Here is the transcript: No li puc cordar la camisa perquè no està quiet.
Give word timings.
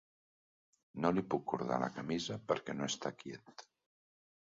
No 1.03 1.11
li 1.17 1.23
puc 1.33 1.43
cordar 1.51 1.77
la 1.83 1.89
camisa 1.97 2.37
perquè 2.53 2.75
no 2.79 2.87
està 2.93 3.13
quiet. 3.21 3.63